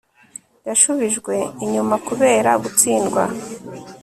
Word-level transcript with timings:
yashubijwe 0.67 1.35
inyuma 1.63 1.95
kubera 2.07 2.51
gutsindwa 2.63 3.23